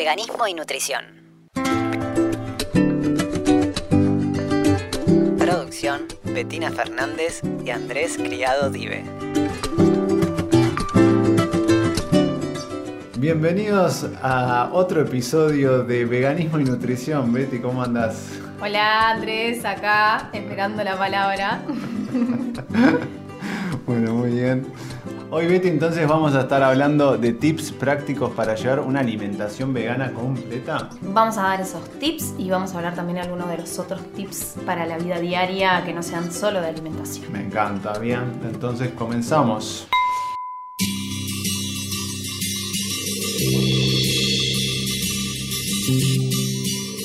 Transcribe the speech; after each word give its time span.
veganismo 0.00 0.46
y 0.46 0.54
nutrición. 0.54 1.04
Producción, 5.36 6.06
Betina 6.24 6.70
Fernández 6.70 7.42
y 7.62 7.68
Andrés 7.68 8.16
Criado 8.16 8.70
Dive. 8.70 9.04
Bienvenidos 13.18 14.06
a 14.22 14.70
otro 14.72 15.02
episodio 15.02 15.84
de 15.84 16.06
Veganismo 16.06 16.58
y 16.58 16.64
Nutrición. 16.64 17.30
Betty, 17.34 17.58
¿cómo 17.58 17.82
andas? 17.82 18.30
Hola 18.62 19.10
Andrés, 19.10 19.66
acá 19.66 20.30
esperando 20.32 20.82
la 20.82 20.96
palabra. 20.96 21.60
bueno, 23.86 24.14
muy 24.14 24.30
bien. 24.30 24.66
Hoy 25.32 25.46
Betty 25.46 25.68
entonces 25.68 26.08
vamos 26.08 26.34
a 26.34 26.40
estar 26.40 26.60
hablando 26.60 27.16
de 27.16 27.32
tips 27.32 27.70
prácticos 27.70 28.32
para 28.32 28.56
llevar 28.56 28.80
una 28.80 28.98
alimentación 28.98 29.72
vegana 29.72 30.12
completa. 30.12 30.90
Vamos 31.02 31.38
a 31.38 31.42
dar 31.42 31.60
esos 31.60 31.88
tips 32.00 32.34
y 32.36 32.50
vamos 32.50 32.74
a 32.74 32.78
hablar 32.78 32.96
también 32.96 33.14
de 33.14 33.20
algunos 33.22 33.48
de 33.48 33.58
los 33.58 33.78
otros 33.78 34.02
tips 34.12 34.56
para 34.66 34.86
la 34.86 34.98
vida 34.98 35.20
diaria 35.20 35.84
que 35.84 35.92
no 35.92 36.02
sean 36.02 36.32
solo 36.32 36.60
de 36.60 36.66
alimentación. 36.66 37.30
Me 37.32 37.44
encanta, 37.44 37.96
bien. 38.00 38.40
Entonces 38.42 38.90
comenzamos. 38.98 39.86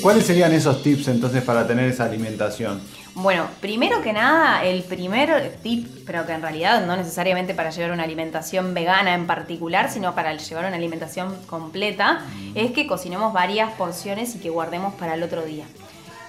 ¿Cuáles 0.06 0.28
serían 0.28 0.54
esos 0.54 0.84
tips 0.84 1.08
entonces 1.08 1.42
para 1.42 1.66
tener 1.66 1.90
esa 1.90 2.06
alimentación? 2.06 2.80
Bueno, 3.16 3.48
primero 3.60 4.04
que 4.04 4.14
nada, 4.14 4.64
el 4.64 4.84
primer 4.84 5.58
tip, 5.64 5.88
pero 6.06 6.28
que 6.28 6.34
en 6.34 6.44
realidad 6.44 6.86
no 6.86 6.96
necesariamente 6.96 7.56
para 7.56 7.72
llevar 7.72 7.92
una 7.92 8.04
alimentación 8.04 8.76
vegana 8.76 9.16
en 9.16 9.26
particular, 9.26 9.90
sino 9.90 10.14
para 10.14 10.38
llevar 10.38 10.66
una 10.66 10.76
alimentación 10.76 11.34
completa, 11.48 12.22
es 12.54 12.70
que 12.70 12.86
cocinemos 12.86 13.34
varias 13.34 13.72
porciones 13.72 14.36
y 14.36 14.38
que 14.38 14.52
guardemos 14.52 14.94
para 14.94 15.16
el 15.16 15.24
otro 15.24 15.42
día. 15.42 15.66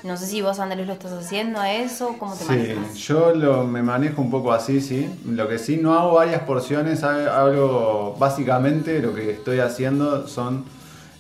No 0.05 0.17
sé 0.17 0.25
si 0.25 0.41
vos, 0.41 0.59
Andrés, 0.59 0.87
lo 0.87 0.95
estás 0.95 1.13
haciendo 1.13 1.61
a 1.61 1.71
eso, 1.71 2.17
¿cómo 2.19 2.35
te 2.35 2.45
sí, 2.45 2.99
yo 3.03 3.35
lo, 3.35 3.65
me 3.65 3.83
manejo 3.83 4.23
un 4.23 4.31
poco 4.31 4.55
así, 4.55 4.81
sí. 4.81 5.07
Lo 5.27 5.49
que 5.49 5.59
sí, 5.59 5.77
no 5.77 5.93
hago 5.93 6.15
varias 6.15 6.41
porciones, 6.45 7.03
hago 7.03 8.17
básicamente 8.19 9.01
lo 9.01 9.15
que 9.15 9.33
estoy 9.33 9.59
haciendo 9.59 10.27
son 10.29 10.65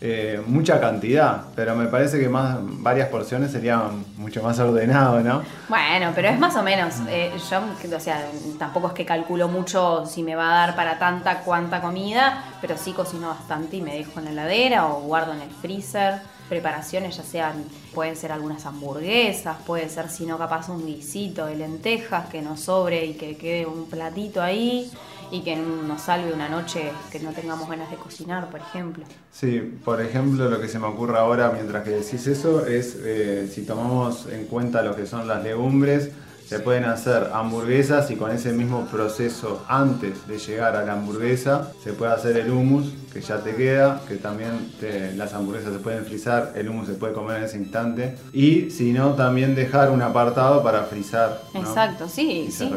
eh, 0.01 0.43
mucha 0.47 0.79
cantidad, 0.79 1.45
pero 1.55 1.75
me 1.75 1.87
parece 1.87 2.21
que 2.21 2.29
más 2.29 2.59
varias 2.61 3.09
porciones 3.09 3.51
serían 3.51 4.05
mucho 4.19 4.43
más 4.43 4.59
ordenado, 4.59 5.21
¿no? 5.21 5.43
Bueno, 5.69 6.13
pero 6.15 6.29
es 6.29 6.39
más 6.39 6.55
o 6.57 6.63
menos. 6.63 6.97
Eh, 7.09 7.33
yo, 7.51 7.61
o 7.97 8.01
sea, 8.01 8.23
tampoco 8.59 8.89
es 8.89 8.93
que 8.93 9.07
calculo 9.07 9.49
mucho 9.49 10.05
si 10.05 10.23
me 10.23 10.35
va 10.35 10.51
a 10.51 10.67
dar 10.67 10.77
para 10.77 10.99
tanta 10.99 11.41
cuanta 11.41 11.81
comida, 11.81 12.45
pero 12.61 12.77
sí 12.77 12.93
cocino 12.93 13.29
bastante 13.29 13.77
y 13.77 13.81
me 13.81 13.95
dejo 13.95 14.19
en 14.19 14.27
la 14.27 14.31
heladera 14.33 14.87
o 14.87 15.01
guardo 15.01 15.33
en 15.33 15.41
el 15.41 15.51
freezer. 15.51 16.21
Preparaciones, 16.51 17.17
ya 17.17 17.25
sean, 17.25 17.65
pueden 17.93 18.15
ser 18.15 18.31
algunas 18.31 18.67
hamburguesas, 18.67 19.57
puede 19.67 19.89
ser, 19.89 20.09
si 20.09 20.27
no, 20.27 20.39
capaz 20.39 20.69
un 20.69 20.87
guisito 20.87 21.47
de 21.47 21.57
lentejas 21.57 22.29
que 22.29 22.41
nos 22.41 22.61
sobre 22.61 23.05
y 23.05 23.15
que 23.15 23.37
quede 23.37 23.67
un 23.67 23.89
platito 23.89 24.41
ahí 24.41 24.93
y 25.31 25.43
que 25.43 25.57
nos 25.57 26.03
salve 26.03 26.33
una 26.33 26.49
noche 26.49 26.93
que 27.11 27.21
no 27.21 27.33
tengamos 27.33 27.69
ganas 27.69 27.91
de 27.91 27.97
cocinar, 27.97 28.51
por 28.51 28.61
ejemplo. 28.61 29.05
Sí, 29.33 29.79
por 29.85 30.01
ejemplo, 30.01 30.49
lo 30.49 30.61
que 30.61 30.69
se 30.69 30.79
me 30.79 30.87
ocurre 30.87 31.19
ahora 31.19 31.51
mientras 31.53 31.85
que 31.85 31.91
decís 31.91 32.27
eso 32.27 32.67
es 32.67 32.97
eh, 33.01 33.51
si 33.53 33.63
tomamos 33.63 34.27
en 34.31 34.45
cuenta 34.47 34.83
lo 34.83 34.95
que 34.95 35.07
son 35.07 35.27
las 35.27 35.43
legumbres, 35.43 36.11
se 36.47 36.61
pueden 36.61 36.85
hacer 36.85 37.31
hamburguesas 37.33 38.11
y 38.11 38.17
con 38.17 38.31
ese 38.31 38.53
mismo 38.53 38.87
proceso 38.87 39.65
antes 39.69 40.27
de 40.29 40.39
llegar 40.39 40.77
a 40.77 40.85
la 40.85 40.93
hamburguesa 40.93 41.73
se 41.83 41.93
puede 41.93 42.13
hacer 42.13 42.37
el 42.37 42.51
hummus 42.51 42.93
que 43.13 43.21
ya 43.23 43.39
te 43.39 43.55
queda, 43.55 44.03
que 44.07 44.17
también 44.17 44.73
las 45.17 45.33
hamburguesas 45.33 45.73
se 45.73 45.79
pueden 45.79 46.05
frizar, 46.05 46.53
el 46.55 46.69
hummus 46.69 46.87
se 46.87 46.95
puede 46.95 47.15
comer 47.15 47.39
en 47.39 47.45
ese 47.45 47.57
instante 47.57 48.19
y 48.33 48.71
si 48.71 48.93
no 48.93 49.15
también 49.15 49.55
dejar 49.55 49.91
un 49.91 50.03
apartado 50.03 50.63
para 50.63 50.85
frizar. 50.85 51.41
Exacto, 51.55 52.09
sí, 52.09 52.49
sí. 52.51 52.71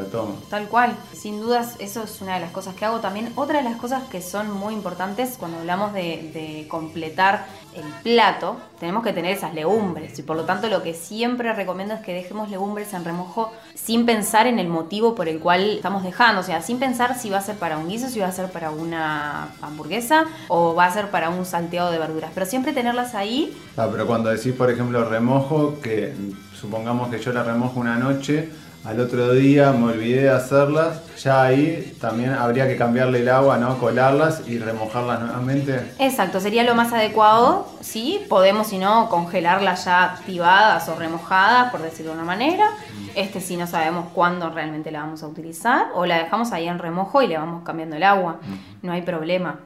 Tal 0.50 0.68
cual. 0.68 0.96
Sin 1.14 1.42
dudas 1.42 1.76
eso 1.80 2.04
es 2.04 2.22
una 2.22 2.36
de 2.36 2.40
las 2.40 2.52
cosas 2.52 2.74
que 2.76 2.86
hago 2.86 3.00
también. 3.00 3.34
Otra 3.36 3.58
de 3.58 3.66
las 3.66 3.76
cosas 3.78 4.04
que 4.10 4.22
son 4.22 4.50
muy 4.52 4.74
importantes 4.74 5.36
cuando 5.38 5.58
hablamos 5.58 5.94
de, 5.94 6.32
de 6.34 6.68
completar 6.70 7.46
el 7.76 7.84
plato, 8.02 8.58
tenemos 8.80 9.04
que 9.04 9.14
tener 9.14 9.36
esas 9.36 9.54
legumbres 9.54 10.18
y 10.18 10.24
por 10.24 10.38
lo 10.38 10.46
tanto 10.46 10.70
lo 10.70 10.82
que 10.82 10.94
siempre 10.94 11.54
recomiendo 11.54 11.94
es 11.94 12.02
que 12.02 12.14
dejemos 12.14 12.50
legumbres 12.50 12.94
en 12.94 13.04
remojo 13.04 13.52
sin 13.76 14.06
pensar 14.06 14.48
en 14.48 14.60
el 14.60 14.68
motivo 14.68 15.16
por 15.16 15.28
el 15.28 15.40
cual 15.40 15.78
estamos 15.78 16.04
dejando, 16.04 16.42
o 16.42 16.44
sea, 16.44 16.62
sin 16.62 16.80
pensar 16.80 17.18
si 17.18 17.30
va 17.30 17.38
a 17.38 17.42
ser 17.42 17.58
para 17.58 17.78
un 17.78 17.90
guiso, 17.90 18.10
si 18.10 18.20
va 18.20 18.28
a 18.28 18.32
ser 18.32 18.52
para 18.52 18.72
una 18.72 19.50
hamburguesa 19.62 20.26
o 20.48 20.76
va 20.76 20.86
a 20.86 20.94
ser 20.94 21.12
para 21.12 21.30
un 21.30 21.46
salteado 21.46 21.92
de 21.92 22.00
verduras, 22.00 22.32
pero 22.34 22.46
siempre 22.46 22.74
tenerlas 22.74 23.16
ahí. 23.16 23.56
Ah, 23.78 23.88
pero 23.92 24.08
cuando 24.08 24.30
decís, 24.30 24.54
por 24.54 24.70
ejemplo, 24.72 25.08
remojo, 25.10 25.80
que 25.82 26.14
supongamos 26.54 27.10
que 27.10 27.20
yo 27.20 27.34
la 27.34 27.44
remojo 27.44 27.80
una 27.80 27.98
noche, 27.98 28.50
al 28.86 29.00
otro 29.00 29.34
día 29.34 29.72
me 29.72 29.92
olvidé 29.92 30.24
de 30.24 30.30
hacerlas, 30.30 31.02
ya 31.18 31.44
ahí 31.44 31.98
también 32.00 32.32
habría 32.32 32.68
que 32.68 32.78
cambiarle 32.78 33.20
el 33.20 33.30
agua, 33.30 33.58
¿no? 33.58 33.78
Colarlas 33.78 34.48
y 34.48 34.58
remojarlas 34.58 35.20
nuevamente. 35.20 35.92
Exacto, 36.00 36.40
sería 36.40 36.64
lo 36.64 36.76
más 36.76 36.94
adecuado, 36.94 37.68
sí, 37.82 38.26
podemos 38.30 38.68
si 38.68 38.78
no 38.78 39.10
congelarlas 39.10 39.86
ya 39.86 40.04
activadas 40.06 40.88
o 40.88 40.96
remojadas, 40.96 41.72
por 41.72 41.82
decirlo 41.82 42.12
de 42.12 42.18
una 42.18 42.26
manera. 42.26 42.70
Este 43.16 43.42
si 43.42 43.58
no 43.58 43.68
sabemos 43.68 44.06
cuándo 44.14 44.50
realmente 44.50 44.92
la 44.92 45.02
vamos 45.02 45.24
a 45.24 45.28
utilizar, 45.28 45.88
o 45.94 46.06
la 46.06 46.18
dejamos 46.18 46.52
ahí 46.54 46.68
en 46.68 46.80
remojo 46.80 47.22
y 47.22 47.28
le 47.28 47.38
vamos 47.38 47.64
cambiando 47.64 47.98
el 47.98 48.04
agua, 48.04 48.38
no 48.82 48.94
hay 48.94 49.02
problema. 49.02 49.60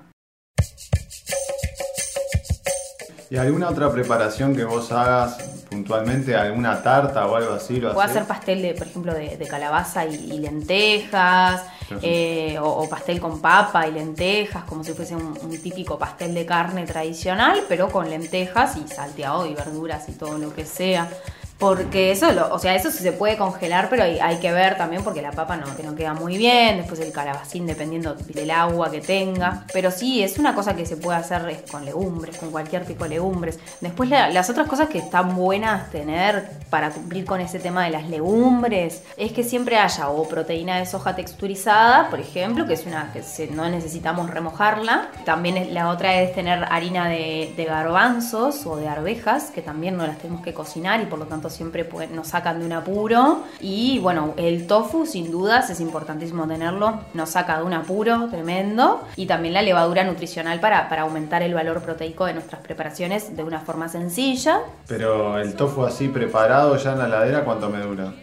¿Y 3.34 3.38
alguna 3.38 3.68
otra 3.68 3.92
preparación 3.92 4.56
que 4.56 4.64
vos 4.64 4.92
hagas 4.92 5.38
puntualmente? 5.68 6.36
¿Alguna 6.36 6.84
tarta 6.84 7.26
o 7.26 7.36
algo 7.36 7.54
así? 7.54 7.80
Puedo 7.80 8.00
hacer 8.00 8.26
pastel, 8.26 8.62
de, 8.62 8.76
por 8.76 8.86
ejemplo, 8.86 9.12
de, 9.12 9.48
calabaza 9.50 10.06
y, 10.06 10.38
lentejas, 10.38 11.64
eh, 12.04 12.60
o, 12.62 12.88
pastel 12.88 13.20
con 13.20 13.42
papa 13.42 13.88
y 13.88 13.92
lentejas, 13.92 14.66
como 14.66 14.84
si 14.84 14.94
fuese 14.94 15.16
un, 15.16 15.34
típico 15.64 15.98
pastel 15.98 16.36
de 16.36 16.46
carne 16.46 16.86
tradicional, 16.86 17.62
pero 17.68 17.90
con 17.90 18.08
lentejas 18.08 18.78
y 18.78 18.88
salteado 18.88 19.48
y 19.48 19.56
verduras 19.56 20.08
y 20.10 20.12
todo 20.12 20.38
lo 20.38 20.54
que 20.54 20.64
sea. 20.64 21.10
Porque 21.60 22.12
eso, 22.12 22.28
o 22.52 22.60
sea, 22.60 22.76
eso 22.76 22.92
sí 22.92 23.04
se 23.04 23.14
puede 23.14 23.38
congelar, 23.38 23.88
pero 23.90 24.04
hay, 24.04 24.38
que 24.40 24.52
ver 24.52 24.78
también 24.78 25.04
porque 25.04 25.22
la 25.22 25.32
papa 25.32 25.56
no, 25.56 25.76
que 25.78 25.84
no 25.84 25.96
queda 25.96 26.14
muy 26.14 26.38
bien, 26.38 26.78
después 26.78 27.00
el 27.00 27.14
calabacín 27.14 27.66
dependiendo 27.66 28.16
del 28.16 28.52
agua 28.52 28.92
que 28.92 29.00
tenga. 29.00 29.64
Pero 29.72 29.90
sí, 29.92 30.24
es 30.24 30.38
una 30.40 30.56
cosa 30.56 30.76
que 30.76 30.86
se 30.86 30.98
puede 30.98 31.18
hacer 31.18 31.64
con 31.72 31.86
legumbres, 31.86 32.38
con 32.38 32.52
cualquier 32.52 32.86
tipo 32.86 33.06
de 33.06 33.12
legumbres. 33.12 33.60
Después 33.80 34.10
las 34.10 34.50
otras 34.50 34.68
cosas 34.68 34.90
que 34.90 34.98
están 34.98 35.36
buenas 35.36 35.90
tener 35.90 36.50
para 36.70 36.90
cumplir 36.90 37.26
con 37.26 37.40
ese 37.40 37.60
tema 37.60 37.86
de 37.86 37.92
las 37.92 38.10
legumbres 38.10 39.04
es 39.16 39.32
que 39.32 39.44
siempre 39.44 39.78
haya 39.78 40.10
o 40.10 40.28
proteína 40.28 40.80
de 40.80 40.86
soja 40.86 41.16
texturizada, 41.16 42.10
por 42.10 42.20
ejemplo, 42.20 42.66
que 42.66 42.74
es 42.74 42.86
una 42.86 43.14
que 43.14 43.48
no 43.48 43.70
necesitamos 43.70 44.30
remojarla. 44.30 45.10
También 45.24 45.74
la 45.74 45.90
otra 45.90 46.22
es 46.22 46.34
tener 46.34 46.66
harina 46.70 47.08
de, 47.08 47.54
de 47.56 47.66
garbanzos 47.66 48.66
o 48.66 48.76
de 48.76 48.88
arvejas, 48.88 49.52
que 49.52 49.62
también 49.62 49.96
no 49.96 50.06
las 50.06 50.18
tenemos 50.18 50.44
que 50.44 50.54
cocinar 50.54 51.02
y 51.02 51.06
por 51.06 51.20
lo 51.20 51.26
tanto 51.26 51.43
siempre 51.50 51.88
nos 52.14 52.28
sacan 52.30 52.60
de 52.60 52.66
un 52.66 52.74
apuro. 52.74 53.44
Y 53.60 54.00
bueno, 54.00 54.34
el 54.38 54.68
tofu 54.68 55.06
sin 55.06 55.32
dudas 55.32 55.70
es 55.70 55.80
importantísimo 55.80 56.48
tenerlo, 56.48 57.00
nos 57.14 57.32
saca 57.32 57.58
de 57.58 57.64
un 57.64 57.74
apuro 57.74 58.28
tremendo. 58.30 59.02
Y 59.16 59.26
también 59.26 59.54
la 59.54 59.62
levadura 59.62 60.04
nutricional 60.04 60.60
para, 60.60 60.90
para 60.90 61.04
aumentar 61.04 61.42
el 61.42 61.54
valor 61.54 61.82
proteico 61.82 62.26
de 62.26 62.34
nuestras 62.34 62.62
preparaciones 62.62 63.36
de 63.36 63.44
una 63.44 63.60
forma 63.60 63.90
sencilla. 63.90 64.62
Pero 64.88 65.40
el 65.40 65.56
tofu 65.56 65.84
así 65.84 66.08
preparado 66.08 66.76
ya 66.78 66.94
en 66.94 67.00
la 67.00 67.06
heladera, 67.08 67.46
¿cuánto 67.46 67.70
me 67.70 67.80
dura? 67.80 68.14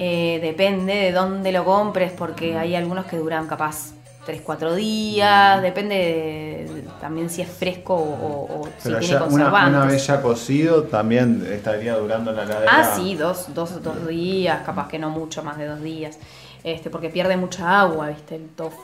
Eh, 0.00 0.38
depende 0.40 0.94
de 0.94 1.12
dónde 1.12 1.50
lo 1.50 1.64
compres, 1.64 2.12
porque 2.12 2.56
hay 2.56 2.76
algunos 2.76 3.06
que 3.06 3.16
duran 3.16 3.48
capaz 3.48 3.97
3, 4.28 4.42
4 4.42 4.74
días, 4.74 5.62
depende 5.62 6.66
también 7.00 7.30
si 7.30 7.40
es 7.40 7.48
fresco 7.48 7.94
o, 7.94 8.68
si 8.76 8.92
tiene 8.96 9.20
conservantes. 9.20 9.78
Una, 9.78 9.86
vez 9.86 10.06
ya 10.06 10.20
cocido, 10.20 10.82
también 10.82 11.48
estaría 11.50 11.96
durando 11.96 12.32
la 12.32 12.42
heladera. 12.42 12.70
Ah, 12.70 12.94
sí, 12.94 13.14
dos, 13.14 13.54
dos, 13.54 13.82
dos 13.82 14.06
días, 14.06 14.60
capaz 14.66 14.86
que 14.88 14.98
no 14.98 15.08
mucho 15.08 15.42
más 15.42 15.56
de 15.56 15.64
dos 15.64 15.80
días, 15.80 16.18
este, 16.62 16.90
porque 16.90 17.08
pierde 17.08 17.38
mucha 17.38 17.80
agua, 17.80 18.08
viste, 18.08 18.36
el 18.36 18.50
tofu. 18.50 18.76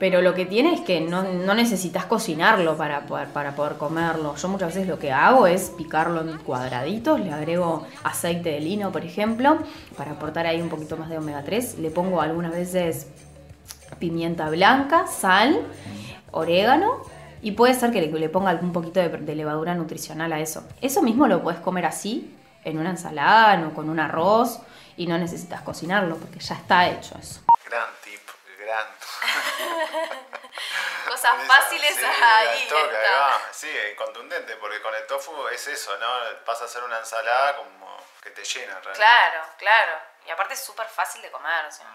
Pero 0.00 0.20
lo 0.20 0.34
que 0.34 0.46
tiene 0.46 0.74
es 0.74 0.80
que 0.80 1.00
no, 1.00 1.22
necesitas 1.54 2.06
cocinarlo 2.06 2.76
para 2.76 3.02
poder, 3.02 3.28
para 3.28 3.54
poder 3.54 3.74
comerlo. 3.74 4.34
Yo 4.34 4.48
muchas 4.48 4.74
veces 4.74 4.88
lo 4.88 4.98
que 4.98 5.12
hago 5.12 5.46
es 5.46 5.70
picarlo 5.78 6.22
en 6.22 6.38
cuadraditos, 6.38 7.20
le 7.20 7.30
agrego 7.30 7.86
aceite 8.02 8.50
de 8.50 8.58
lino, 8.58 8.90
por 8.90 9.04
ejemplo, 9.04 9.58
para 9.96 10.10
aportar 10.10 10.48
ahí 10.48 10.60
un 10.60 10.68
poquito 10.68 10.96
más 10.96 11.08
de 11.08 11.18
omega 11.18 11.44
3. 11.44 11.78
Le 11.78 11.90
pongo 11.90 12.20
algunas 12.20 12.50
veces 12.50 13.06
pimienta 13.98 14.50
blanca, 14.50 15.06
sal, 15.06 15.66
orégano 16.30 17.02
y 17.42 17.52
puede 17.52 17.74
ser 17.74 17.90
que 17.90 18.00
le, 18.00 18.28
ponga 18.28 18.50
algún 18.50 18.72
poquito 18.72 19.00
de, 19.00 19.34
levadura 19.34 19.74
nutricional 19.74 20.32
a 20.32 20.38
eso. 20.38 20.66
Eso 20.80 21.02
mismo 21.02 21.26
lo 21.26 21.42
puedes 21.42 21.60
comer 21.60 21.86
así, 21.86 22.38
en 22.64 22.78
una 22.78 22.90
ensalada 22.90 23.60
o 23.66 23.74
con 23.74 23.90
un 23.90 23.98
arroz 23.98 24.60
y 24.96 25.06
no 25.06 25.18
necesitas 25.18 25.62
cocinarlo 25.62 26.16
porque 26.16 26.38
ya 26.38 26.54
está 26.54 26.88
hecho 26.88 27.16
eso. 27.18 27.42
Gran 27.68 27.88
tip, 28.04 28.20
grande. 28.58 28.92
Cosas 31.08 31.32
fáciles 31.46 31.96
sí, 31.96 32.04
ahí. 32.04 32.62
al 32.62 32.68
toque, 32.68 32.96
ahí 32.96 33.02
está. 33.02 33.20
va. 33.20 33.40
Sí, 33.52 33.68
contundente, 33.98 34.56
porque 34.56 34.80
con 34.80 34.94
el 34.94 35.06
tofu 35.06 35.48
es 35.48 35.66
eso, 35.66 35.96
¿no? 35.98 36.06
Pasa 36.44 36.64
a 36.64 36.68
ser 36.68 36.84
una 36.84 36.98
ensalada 36.98 37.56
como 37.56 37.96
que 38.22 38.30
te 38.30 38.44
llena 38.44 38.74
realmente. 38.74 38.98
Claro, 38.98 39.42
claro. 39.58 39.98
Y 40.26 40.30
aparte 40.30 40.54
es 40.54 40.64
súper 40.64 40.86
fácil 40.86 41.20
de 41.22 41.30
comer. 41.30 41.66
o 41.66 41.72
sea. 41.72 41.86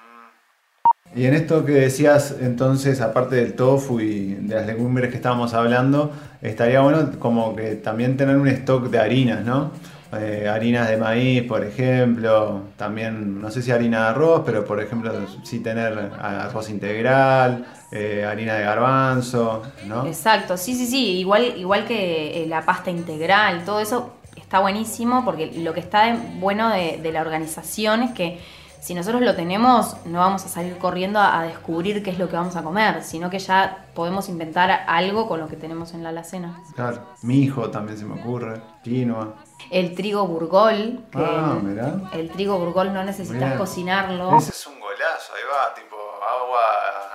Y 1.16 1.26
en 1.26 1.34
esto 1.34 1.66
que 1.66 1.72
decías, 1.72 2.36
entonces, 2.42 3.02
aparte 3.02 3.38
del 3.38 3.54
tofu 3.54 4.00
y 4.00 4.34
de 4.36 4.56
las 4.56 4.68
legumbres 4.68 5.10
que 5.10 5.16
estábamos 5.16 5.54
hablando, 5.54 6.12
estaría 6.42 6.82
bueno 6.82 7.12
como 7.18 7.56
que 7.56 7.76
también 7.76 8.18
tener 8.18 8.38
un 8.38 8.48
stock 8.48 8.90
de 8.90 9.00
harinas, 9.00 9.44
¿no? 9.44 9.72
Eh, 10.14 10.48
harinas 10.48 10.88
de 10.88 10.96
maíz, 10.96 11.44
por 11.44 11.66
ejemplo, 11.66 12.62
también, 12.78 13.42
no 13.42 13.52
sé 13.52 13.62
si 13.62 13.72
harina 13.72 14.04
de 14.04 14.08
arroz, 14.10 14.44
pero 14.46 14.64
por 14.64 14.82
ejemplo, 14.82 15.12
sí 15.44 15.60
tener 15.60 16.12
arroz 16.20 16.70
integral, 16.70 17.66
eh, 17.92 18.26
harina 18.26 18.56
de 18.56 18.64
garbanzo, 18.64 19.64
¿no? 19.86 20.06
Exacto, 20.06 20.56
sí, 20.56 20.76
sí, 20.76 20.86
sí. 20.86 21.18
Igual, 21.18 21.58
igual 21.58 21.86
que 21.86 22.44
eh, 22.44 22.48
la 22.48 22.62
pasta 22.62 22.90
integral, 22.90 23.66
todo 23.66 23.82
eso 23.82 24.14
está 24.38 24.60
buenísimo 24.60 25.26
porque 25.26 25.52
lo 25.58 25.74
que 25.74 25.82
está 25.82 26.16
bueno 26.40 26.70
de 26.70 27.12
la 27.12 27.20
organización 27.20 28.04
es 28.04 28.12
que 28.12 28.40
si 28.80 28.94
nosotros 28.94 29.22
lo 29.22 29.36
tenemos, 29.36 29.98
no 30.06 30.20
vamos 30.20 30.46
a 30.46 30.48
salir 30.48 30.78
corriendo 30.78 31.20
a, 31.20 31.40
a 31.40 31.44
descubrir 31.44 32.04
qué 32.04 32.12
es 32.12 32.20
lo 32.20 32.30
que 32.30 32.36
vamos 32.36 32.56
a 32.56 32.64
comer, 32.64 33.04
sino 33.04 33.30
que 33.30 33.40
ya 33.40 33.86
podemos 33.94 34.30
inventar 34.30 34.84
algo 34.88 35.28
con 35.28 35.40
lo 35.40 35.48
que 35.48 35.56
tenemos 35.56 35.94
en 35.94 36.04
la 36.04 36.10
alacena. 36.10 36.62
Claro, 36.76 37.02
mijo 37.24 37.70
también 37.72 37.98
se 37.98 38.06
me 38.06 38.20
ocurre, 38.22 38.62
quinoa. 38.84 39.34
El 39.72 39.96
trigo 39.96 40.26
burgol, 40.28 41.04
que 41.12 41.18
Ah, 41.18 41.58
mirá. 41.62 41.94
el 42.14 42.30
trigo 42.32 42.58
burgol 42.60 42.94
no 42.94 43.04
necesitas 43.04 43.42
Mirá. 43.42 43.58
cocinarlo. 43.58 44.38
Ese 44.38 44.52
es 44.52 44.68
un 44.68 44.80
golazo, 44.80 45.34
ahí 45.36 45.42
va, 45.52 45.74
tipo 45.74 45.96
agua 45.98 46.62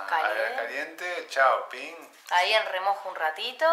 Caliente. 0.09 0.57
caliente, 0.57 1.05
chao, 1.31 1.69
ping. 1.71 1.95
Ahí 2.31 2.53
en 2.53 2.73
remojo 2.73 3.09
un 3.11 3.15
ratito. 3.17 3.65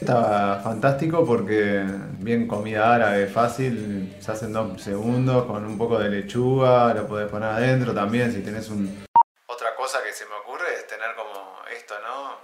Estaba 0.00 0.60
fantástico 0.60 1.26
porque 1.26 1.84
bien 2.18 2.46
comida 2.46 2.94
árabe, 2.94 3.26
fácil, 3.26 4.16
se 4.20 4.30
hacen 4.30 4.52
dos 4.52 4.80
segundos 4.80 5.44
con 5.46 5.64
un 5.66 5.76
poco 5.76 5.98
de 5.98 6.08
lechuga, 6.08 6.94
lo 6.94 7.08
podés 7.08 7.28
poner 7.28 7.48
adentro 7.48 7.92
también 7.92 8.32
si 8.32 8.40
tenés 8.40 8.68
un... 8.68 9.04
Otra 9.46 9.74
cosa 9.76 9.98
que 10.04 10.12
se 10.12 10.24
me 10.26 10.34
ocurre 10.36 10.72
es 10.76 10.86
tener 10.86 11.16
como 11.16 11.56
esto, 11.76 11.94
¿no? 12.06 12.36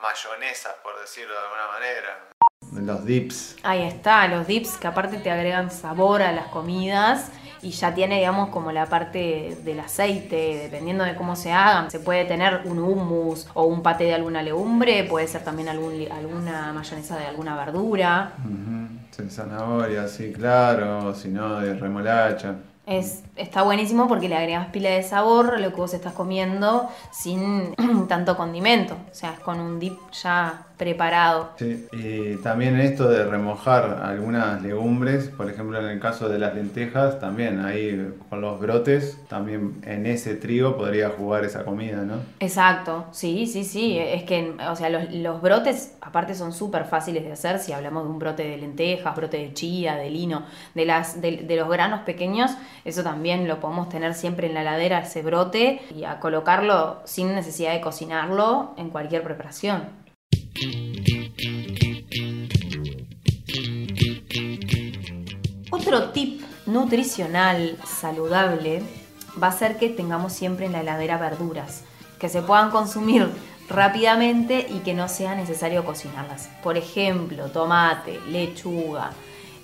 Mayonesa, 0.00 0.76
por 0.82 1.00
decirlo 1.00 1.32
de 1.32 1.40
alguna 1.40 1.66
manera. 1.72 2.92
Los 2.94 3.04
dips. 3.06 3.56
Ahí 3.62 3.82
está, 3.82 4.28
los 4.28 4.46
dips 4.46 4.76
que 4.76 4.86
aparte 4.86 5.16
te 5.18 5.30
agregan 5.30 5.70
sabor 5.70 6.20
a 6.20 6.32
las 6.32 6.48
comidas 6.48 7.30
y 7.62 7.70
ya 7.70 7.94
tiene, 7.94 8.18
digamos, 8.18 8.48
como 8.48 8.72
la 8.72 8.86
parte 8.86 9.58
del 9.64 9.80
aceite, 9.80 10.60
dependiendo 10.62 11.04
de 11.04 11.14
cómo 11.14 11.36
se 11.36 11.52
hagan. 11.52 11.90
Se 11.90 12.00
puede 12.00 12.24
tener 12.24 12.62
un 12.64 12.78
hummus 12.78 13.48
o 13.54 13.64
un 13.64 13.82
paté 13.82 14.04
de 14.04 14.14
alguna 14.14 14.42
legumbre, 14.42 15.04
puede 15.04 15.26
ser 15.26 15.42
también 15.44 15.68
algún, 15.68 16.06
alguna 16.10 16.72
mayonesa 16.72 17.18
de 17.18 17.26
alguna 17.26 17.56
verdura. 17.56 18.32
Sí, 19.10 19.28
zanahoria, 19.28 20.08
sí, 20.08 20.32
claro, 20.32 21.14
si 21.14 21.28
no 21.28 21.60
de 21.60 21.74
remolacha. 21.74 22.56
Es, 22.86 23.22
está 23.36 23.62
buenísimo 23.62 24.08
porque 24.08 24.28
le 24.28 24.36
agregas 24.36 24.68
pila 24.68 24.90
de 24.90 25.02
sabor 25.02 25.54
a 25.54 25.58
lo 25.58 25.70
que 25.70 25.76
vos 25.76 25.94
estás 25.94 26.12
comiendo 26.12 26.88
sin 27.12 27.74
tanto 28.08 28.36
condimento. 28.36 28.94
O 28.94 29.14
sea, 29.14 29.34
es 29.34 29.40
con 29.40 29.60
un 29.60 29.78
dip 29.78 29.98
ya 30.12 30.66
preparado. 30.80 31.50
Sí, 31.58 31.86
y 31.92 32.36
también 32.36 32.80
esto 32.80 33.06
de 33.06 33.26
remojar 33.26 34.00
algunas 34.02 34.62
legumbres, 34.62 35.28
por 35.28 35.50
ejemplo 35.50 35.78
en 35.78 35.84
el 35.84 36.00
caso 36.00 36.30
de 36.30 36.38
las 36.38 36.54
lentejas, 36.54 37.20
también 37.20 37.62
ahí 37.62 38.14
con 38.30 38.40
los 38.40 38.58
brotes, 38.58 39.18
también 39.28 39.74
en 39.84 40.06
ese 40.06 40.36
trigo 40.36 40.78
podría 40.78 41.10
jugar 41.10 41.44
esa 41.44 41.66
comida, 41.66 41.98
¿no? 41.98 42.14
Exacto, 42.40 43.04
sí, 43.10 43.46
sí, 43.46 43.64
sí. 43.64 43.98
Es 43.98 44.22
que, 44.22 44.54
o 44.70 44.74
sea, 44.74 44.88
los, 44.88 45.12
los 45.12 45.42
brotes, 45.42 45.96
aparte, 46.00 46.34
son 46.34 46.54
súper 46.54 46.86
fáciles 46.86 47.24
de 47.24 47.32
hacer. 47.32 47.58
Si 47.58 47.72
hablamos 47.74 48.04
de 48.04 48.10
un 48.10 48.18
brote 48.18 48.44
de 48.44 48.56
lentejas, 48.56 49.14
brote 49.14 49.36
de 49.36 49.52
chía, 49.52 49.96
de 49.96 50.08
lino, 50.08 50.44
de, 50.74 50.86
las, 50.86 51.20
de, 51.20 51.38
de 51.38 51.56
los 51.56 51.68
granos 51.68 52.00
pequeños, 52.00 52.52
eso 52.86 53.02
también 53.02 53.46
lo 53.46 53.60
podemos 53.60 53.90
tener 53.90 54.14
siempre 54.14 54.46
en 54.46 54.54
la 54.54 54.62
ladera, 54.62 55.00
ese 55.00 55.20
brote, 55.20 55.82
y 55.94 56.04
a 56.04 56.20
colocarlo 56.20 57.02
sin 57.04 57.34
necesidad 57.34 57.74
de 57.74 57.82
cocinarlo 57.82 58.72
en 58.78 58.88
cualquier 58.88 59.22
preparación. 59.22 59.99
Otro 65.70 66.10
tip 66.10 66.42
nutricional 66.66 67.78
saludable 67.84 68.82
va 69.40 69.48
a 69.48 69.52
ser 69.52 69.78
que 69.78 69.88
tengamos 69.88 70.32
siempre 70.32 70.66
en 70.66 70.72
la 70.72 70.80
heladera 70.80 71.18
verduras, 71.18 71.84
que 72.18 72.28
se 72.28 72.42
puedan 72.42 72.70
consumir 72.70 73.28
rápidamente 73.68 74.66
y 74.68 74.80
que 74.80 74.94
no 74.94 75.08
sea 75.08 75.34
necesario 75.34 75.84
cocinarlas. 75.84 76.50
Por 76.62 76.76
ejemplo, 76.76 77.50
tomate, 77.50 78.20
lechuga, 78.28 79.12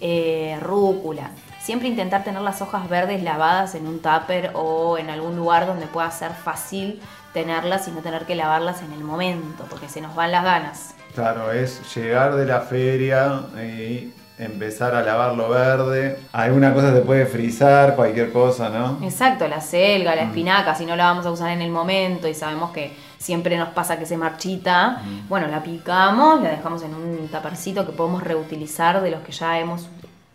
eh, 0.00 0.58
rúcula. 0.62 1.30
Siempre 1.60 1.88
intentar 1.88 2.22
tener 2.22 2.42
las 2.42 2.62
hojas 2.62 2.88
verdes 2.88 3.22
lavadas 3.22 3.74
en 3.74 3.86
un 3.86 4.00
tupper 4.00 4.52
o 4.54 4.98
en 4.98 5.10
algún 5.10 5.36
lugar 5.36 5.66
donde 5.66 5.86
pueda 5.86 6.10
ser 6.10 6.32
fácil 6.32 7.00
tenerlas 7.32 7.88
y 7.88 7.90
no 7.90 8.00
tener 8.00 8.24
que 8.24 8.34
lavarlas 8.34 8.82
en 8.82 8.92
el 8.92 9.00
momento, 9.00 9.66
porque 9.68 9.88
se 9.88 10.00
nos 10.00 10.14
van 10.14 10.32
las 10.32 10.44
ganas. 10.44 10.94
Claro, 11.14 11.50
es 11.50 11.94
llegar 11.94 12.36
de 12.36 12.46
la 12.46 12.60
feria 12.60 13.42
y 13.56 14.12
empezar 14.38 14.94
a 14.94 15.02
lavar 15.02 15.34
lo 15.34 15.48
verde. 15.48 16.18
Alguna 16.32 16.72
cosa 16.72 16.92
se 16.92 17.00
puede 17.00 17.26
frizar, 17.26 17.96
cualquier 17.96 18.32
cosa, 18.32 18.68
¿no? 18.68 18.98
Exacto, 19.02 19.48
la 19.48 19.60
selga, 19.60 20.14
la 20.14 20.22
espinaca, 20.22 20.74
si 20.74 20.86
no 20.86 20.94
la 20.96 21.06
vamos 21.06 21.26
a 21.26 21.30
usar 21.30 21.50
en 21.50 21.62
el 21.62 21.70
momento 21.70 22.28
y 22.28 22.34
sabemos 22.34 22.70
que 22.70 22.94
siempre 23.18 23.56
nos 23.56 23.70
pasa 23.70 23.98
que 23.98 24.06
se 24.06 24.16
marchita, 24.16 25.02
bueno, 25.28 25.46
la 25.48 25.62
picamos, 25.62 26.42
la 26.42 26.50
dejamos 26.50 26.82
en 26.82 26.94
un 26.94 27.28
tapercito 27.28 27.84
que 27.86 27.92
podemos 27.92 28.22
reutilizar 28.22 29.00
de 29.02 29.10
los 29.10 29.20
que 29.22 29.32
ya 29.32 29.58
hemos 29.58 29.88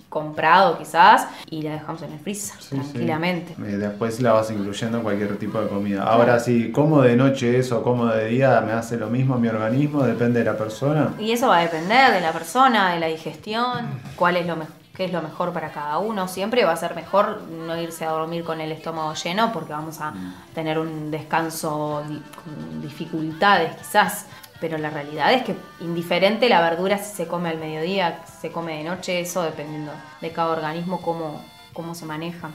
comprado 0.09 0.77
quizás 0.77 1.25
y 1.49 1.61
la 1.61 1.71
dejamos 1.71 2.01
en 2.01 2.11
el 2.11 2.19
freezer 2.19 2.57
Sí, 2.59 2.67
sí. 2.71 2.75
tranquilamente. 2.75 3.53
Eh, 3.63 3.77
Después 3.77 4.19
la 4.19 4.33
vas 4.33 4.51
incluyendo 4.51 4.97
en 4.97 5.03
cualquier 5.03 5.37
tipo 5.37 5.61
de 5.61 5.69
comida. 5.69 6.03
Ahora, 6.03 6.37
si 6.39 6.69
como 6.73 7.01
de 7.01 7.15
noche 7.15 7.57
eso 7.57 7.79
o 7.79 7.83
como 7.83 8.07
de 8.07 8.27
día, 8.27 8.59
me 8.59 8.73
hace 8.73 8.97
lo 8.97 9.07
mismo 9.09 9.37
mi 9.37 9.47
organismo, 9.47 10.03
depende 10.03 10.39
de 10.39 10.45
la 10.45 10.57
persona. 10.57 11.11
Y 11.17 11.31
eso 11.31 11.47
va 11.47 11.59
a 11.59 11.61
depender 11.61 12.11
de 12.11 12.19
la 12.19 12.33
persona, 12.33 12.93
de 12.93 12.99
la 12.99 13.07
digestión, 13.07 13.85
cuál 14.17 14.35
es 14.35 14.45
lo 14.45 14.57
mejor. 14.57 14.73
Qué 15.01 15.05
es 15.05 15.11
lo 15.11 15.23
mejor 15.23 15.51
para 15.51 15.71
cada 15.71 15.97
uno. 15.97 16.27
Siempre 16.27 16.63
va 16.63 16.73
a 16.73 16.77
ser 16.77 16.93
mejor 16.93 17.41
no 17.41 17.75
irse 17.75 18.05
a 18.05 18.11
dormir 18.11 18.43
con 18.43 18.61
el 18.61 18.71
estómago 18.71 19.15
lleno 19.15 19.51
porque 19.51 19.73
vamos 19.73 19.99
a 19.99 20.13
tener 20.53 20.77
un 20.77 21.09
descanso 21.09 22.03
di- 22.07 22.21
con 22.35 22.81
dificultades 22.83 23.75
quizás. 23.77 24.27
Pero 24.59 24.77
la 24.77 24.91
realidad 24.91 25.33
es 25.33 25.41
que 25.43 25.55
indiferente 25.79 26.47
la 26.49 26.61
verdura 26.61 26.99
si 26.99 27.15
se 27.15 27.27
come 27.27 27.49
al 27.49 27.57
mediodía, 27.57 28.21
si 28.27 28.41
se 28.41 28.51
come 28.51 28.77
de 28.77 28.83
noche, 28.83 29.19
eso 29.21 29.41
dependiendo 29.41 29.91
de 30.21 30.31
cada 30.31 30.49
organismo, 30.49 31.01
cómo, 31.01 31.43
cómo 31.73 31.95
se 31.95 32.05
maneja, 32.05 32.51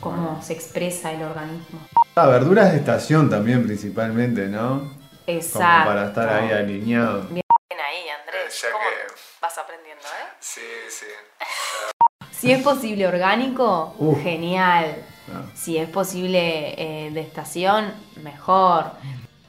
cómo 0.00 0.42
se 0.42 0.52
expresa 0.52 1.12
el 1.12 1.22
organismo. 1.22 1.78
La 2.16 2.26
verdura 2.26 2.66
es 2.66 2.72
de 2.72 2.78
estación 2.78 3.30
también 3.30 3.62
principalmente, 3.64 4.48
¿no? 4.48 4.92
Exacto. 5.28 5.60
Como 5.60 5.84
para 5.86 6.06
estar 6.08 6.28
ahí 6.28 6.50
alineado. 6.50 7.22
Bien 7.30 7.44
ahí, 7.70 8.08
Andrés. 8.20 8.60
Ya 8.62 8.72
¿Cómo 8.72 8.82
que- 8.84 9.14
vas 9.40 9.56
aprendiendo, 9.58 10.02
eh? 10.02 10.26
Sí, 10.40 10.60
sí. 10.90 11.06
Si 12.38 12.52
es 12.52 12.62
posible 12.62 13.06
orgánico, 13.06 13.94
Uf. 13.98 14.22
genial. 14.22 14.96
Ah. 15.32 15.42
Si 15.54 15.78
es 15.78 15.88
posible 15.88 16.74
eh, 16.76 17.10
de 17.10 17.20
estación, 17.20 17.92
mejor. 18.22 18.84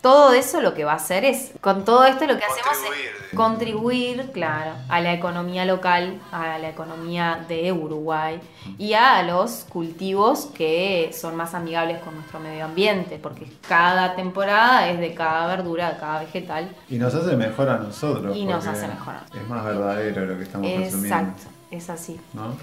Todo 0.01 0.33
eso 0.33 0.61
lo 0.61 0.75
que 0.75 0.85
va 0.85 0.91
a 0.91 0.97
hacer 0.97 1.25
es, 1.25 1.51
con 1.61 1.83
todo 1.83 2.05
esto 2.05 2.27
lo 2.27 2.37
que 2.37 2.43
hacemos 2.45 2.77
es 2.77 3.35
contribuir, 3.35 4.29
claro, 4.31 4.73
a 4.87 5.01
la 5.01 5.13
economía 5.13 5.65
local, 5.65 6.19
a 6.31 6.59
la 6.59 6.69
economía 6.69 7.43
de 7.47 7.71
Uruguay 7.71 8.39
y 8.77 8.93
a 8.93 9.23
los 9.23 9.65
cultivos 9.67 10.45
que 10.55 11.09
son 11.11 11.35
más 11.35 11.55
amigables 11.55 12.03
con 12.03 12.13
nuestro 12.13 12.39
medio 12.39 12.65
ambiente, 12.65 13.17
porque 13.21 13.51
cada 13.67 14.15
temporada 14.15 14.87
es 14.89 14.99
de 14.99 15.15
cada 15.15 15.47
verdura, 15.47 15.93
de 15.93 15.99
cada 15.99 16.19
vegetal. 16.19 16.69
Y 16.87 16.97
nos 16.99 17.15
hace 17.15 17.35
mejor 17.35 17.67
a 17.69 17.77
nosotros. 17.79 18.37
Y 18.37 18.45
nos 18.45 18.67
hace 18.67 18.87
mejor 18.87 19.15
a 19.15 19.21
nosotros. 19.21 19.41
Es 19.41 19.49
más 19.49 19.65
verdadero 19.65 20.25
lo 20.27 20.37
que 20.37 20.43
estamos 20.43 20.69
consumiendo. 20.69 21.07
Exacto, 21.07 21.49
es 21.71 21.89
así. 21.89 22.19
¿No? 22.33 22.55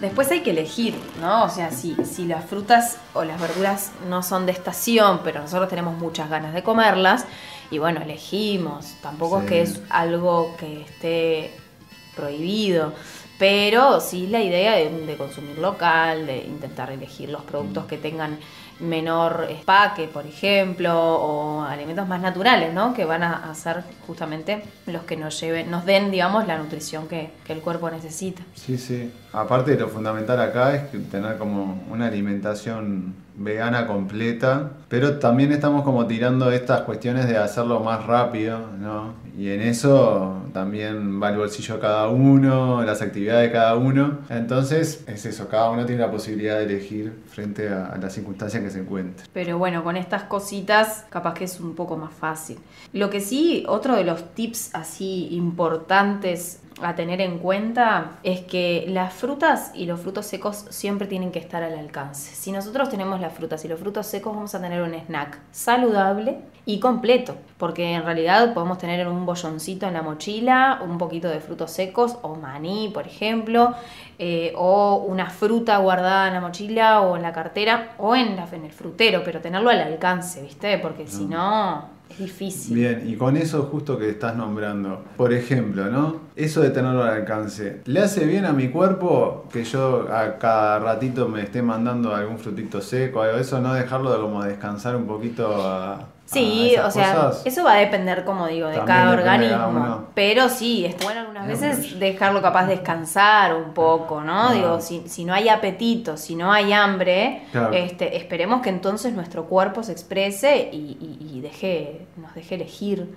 Después 0.00 0.30
hay 0.30 0.40
que 0.40 0.50
elegir, 0.50 0.94
¿no? 1.20 1.44
O 1.44 1.48
sea, 1.48 1.70
si, 1.70 1.94
si 2.04 2.26
las 2.26 2.44
frutas 2.44 2.98
o 3.12 3.24
las 3.24 3.40
verduras 3.40 3.92
no 4.08 4.22
son 4.22 4.44
de 4.44 4.52
estación, 4.52 5.20
pero 5.22 5.40
nosotros 5.40 5.68
tenemos 5.68 5.96
muchas 5.96 6.28
ganas 6.28 6.52
de 6.52 6.62
comerlas, 6.62 7.26
y 7.70 7.78
bueno, 7.78 8.00
elegimos. 8.02 8.96
Tampoco 9.02 9.40
es 9.40 9.46
que 9.46 9.62
es 9.62 9.80
algo 9.90 10.54
que 10.58 10.82
esté 10.82 11.54
prohibido, 12.16 12.92
pero 13.38 14.00
sí 14.00 14.26
la 14.26 14.42
idea 14.42 14.74
de, 14.76 14.90
de 15.06 15.16
consumir 15.16 15.58
local, 15.58 16.26
de 16.26 16.38
intentar 16.38 16.90
elegir 16.90 17.30
los 17.30 17.42
productos 17.42 17.86
que 17.86 17.96
tengan 17.96 18.38
menor 18.80 19.46
espaque, 19.50 20.08
por 20.08 20.26
ejemplo, 20.26 20.92
o 20.94 21.62
alimentos 21.62 22.06
más 22.08 22.20
naturales, 22.20 22.74
¿no? 22.74 22.94
Que 22.94 23.04
van 23.04 23.22
a, 23.22 23.54
ser 23.54 23.84
justamente 24.06 24.62
los 24.86 25.02
que 25.04 25.16
nos 25.16 25.40
lleven, 25.40 25.70
nos 25.70 25.84
den, 25.84 26.10
digamos, 26.10 26.46
la 26.46 26.58
nutrición 26.58 27.06
que, 27.08 27.30
el 27.48 27.60
cuerpo 27.60 27.88
necesita. 27.90 28.42
Sí, 28.54 28.76
sí. 28.76 29.12
Aparte 29.32 29.76
lo 29.76 29.88
fundamental 29.88 30.40
acá 30.40 30.74
es 30.74 31.10
tener 31.10 31.38
como 31.38 31.84
una 31.88 32.06
alimentación 32.06 33.14
vegana 33.36 33.86
completa, 33.86 34.70
pero 34.88 35.18
también 35.18 35.52
estamos 35.52 35.82
como 35.82 36.06
tirando 36.06 36.50
estas 36.50 36.82
cuestiones 36.82 37.28
de 37.28 37.36
hacerlo 37.36 37.80
más 37.80 38.06
rápido, 38.06 38.58
¿no? 38.80 39.14
Y 39.36 39.50
en 39.50 39.60
eso 39.62 40.42
también 40.52 41.20
va 41.20 41.30
el 41.30 41.38
bolsillo 41.38 41.74
de 41.74 41.80
cada 41.80 42.08
uno, 42.08 42.82
las 42.82 43.02
actividades 43.02 43.48
de 43.48 43.52
cada 43.52 43.76
uno. 43.76 44.20
Entonces 44.28 45.04
es 45.06 45.26
eso, 45.26 45.48
cada 45.48 45.70
uno 45.70 45.84
tiene 45.84 46.02
la 46.02 46.10
posibilidad 46.10 46.58
de 46.58 46.64
elegir 46.64 47.12
frente 47.28 47.68
a, 47.68 47.86
a 47.86 47.98
las 47.98 48.12
circunstancias 48.12 48.62
que 48.62 48.70
se 48.70 48.80
encuentre. 48.80 49.26
Pero 49.32 49.58
bueno, 49.58 49.82
con 49.82 49.96
estas 49.96 50.24
cositas 50.24 51.04
capaz 51.10 51.34
que 51.34 51.44
es 51.44 51.58
un 51.60 51.74
poco 51.74 51.96
más 51.96 52.12
fácil. 52.12 52.58
Lo 52.92 53.10
que 53.10 53.20
sí, 53.20 53.64
otro 53.68 53.96
de 53.96 54.04
los 54.04 54.34
tips 54.34 54.74
así 54.74 55.28
importantes 55.32 56.60
a 56.82 56.94
tener 56.96 57.20
en 57.20 57.38
cuenta 57.38 58.12
es 58.22 58.40
que 58.40 58.84
las 58.88 59.12
frutas 59.14 59.70
y 59.74 59.86
los 59.86 60.00
frutos 60.00 60.26
secos 60.26 60.66
siempre 60.70 61.06
tienen 61.06 61.30
que 61.30 61.38
estar 61.38 61.62
al 61.62 61.78
alcance. 61.78 62.34
Si 62.34 62.50
nosotros 62.52 62.88
tenemos 62.88 63.20
las 63.20 63.32
frutas 63.32 63.64
y 63.64 63.68
los 63.68 63.78
frutos 63.78 64.06
secos 64.06 64.34
vamos 64.34 64.54
a 64.54 64.60
tener 64.60 64.82
un 64.82 64.92
snack 64.94 65.38
saludable 65.52 66.38
y 66.66 66.80
completo, 66.80 67.36
porque 67.58 67.92
en 67.92 68.04
realidad 68.04 68.54
podemos 68.54 68.78
tener 68.78 69.06
un 69.06 69.24
bolloncito 69.26 69.86
en 69.86 69.94
la 69.94 70.02
mochila, 70.02 70.80
un 70.82 70.98
poquito 70.98 71.28
de 71.28 71.40
frutos 71.40 71.70
secos 71.70 72.16
o 72.22 72.34
maní, 72.36 72.90
por 72.92 73.06
ejemplo, 73.06 73.74
eh, 74.18 74.52
o 74.56 74.96
una 75.06 75.30
fruta 75.30 75.76
guardada 75.78 76.28
en 76.28 76.34
la 76.34 76.40
mochila 76.40 77.02
o 77.02 77.16
en 77.16 77.22
la 77.22 77.32
cartera 77.32 77.90
o 77.98 78.16
en, 78.16 78.36
la- 78.36 78.48
en 78.50 78.64
el 78.64 78.72
frutero, 78.72 79.22
pero 79.24 79.40
tenerlo 79.40 79.70
al 79.70 79.80
alcance, 79.80 80.42
¿viste? 80.42 80.78
Porque 80.78 81.06
si 81.06 81.24
no 81.26 81.93
difícil. 82.18 82.74
Bien, 82.74 83.02
y 83.06 83.16
con 83.16 83.36
eso 83.36 83.64
justo 83.64 83.98
que 83.98 84.08
estás 84.08 84.36
nombrando, 84.36 85.04
por 85.16 85.32
ejemplo, 85.32 85.86
¿no? 85.86 86.20
Eso 86.36 86.60
de 86.60 86.70
tenerlo 86.70 87.02
al 87.02 87.10
alcance, 87.10 87.80
¿le 87.86 88.00
hace 88.00 88.24
bien 88.26 88.44
a 88.44 88.52
mi 88.52 88.68
cuerpo 88.68 89.46
que 89.52 89.64
yo 89.64 90.08
a 90.12 90.38
cada 90.38 90.78
ratito 90.78 91.28
me 91.28 91.42
esté 91.42 91.62
mandando 91.62 92.14
algún 92.14 92.38
frutito 92.38 92.80
seco, 92.80 93.22
algo 93.22 93.36
de 93.36 93.42
eso, 93.42 93.60
no 93.60 93.74
dejarlo 93.74 94.12
de 94.12 94.20
como 94.20 94.42
descansar 94.44 94.96
un 94.96 95.06
poquito 95.06 95.62
a... 95.62 96.08
Sí, 96.26 96.74
esas 96.74 96.86
o 96.88 96.90
sea, 96.90 97.14
cosas? 97.14 97.42
eso 97.46 97.62
va 97.64 97.74
a 97.74 97.76
depender, 97.76 98.24
como 98.24 98.46
digo, 98.46 98.68
de 98.68 98.76
También 98.76 98.96
cada 98.98 99.10
de 99.12 99.18
organismo. 99.22 99.80
cada. 99.80 100.04
Pero 100.14 100.48
sí, 100.48 100.86
es 100.86 100.96
bueno 101.04 101.20
algunas 101.20 101.46
veces 101.46 101.98
dejarlo 102.00 102.40
capaz 102.40 102.64
descansar 102.66 103.54
un 103.54 103.74
poco, 103.74 104.20
¿no? 104.22 104.48
Ah. 104.48 104.52
Digo, 104.52 104.80
si, 104.80 105.06
si 105.08 105.24
no 105.24 105.34
hay 105.34 105.48
apetito, 105.50 106.16
si 106.16 106.34
no 106.34 106.50
hay 106.52 106.72
hambre, 106.72 107.46
Claro. 107.52 107.72
este, 107.74 108.16
esperemos 108.16 108.62
que 108.62 108.70
entonces 108.70 109.12
nuestro 109.12 109.44
cuerpo 109.44 109.82
se 109.82 109.92
exprese 109.92 110.70
y, 110.72 110.96
y- 110.98 111.36
y 111.36 111.40
deje, 111.42 112.06
nos 112.16 112.34
deje 112.34 112.54
elegir 112.54 113.14